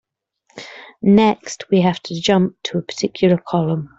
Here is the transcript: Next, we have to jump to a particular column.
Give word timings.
Next, 1.03 1.65
we 1.69 1.81
have 1.81 1.99
to 2.01 2.19
jump 2.19 2.55
to 2.63 2.79
a 2.79 2.81
particular 2.81 3.37
column. 3.37 3.89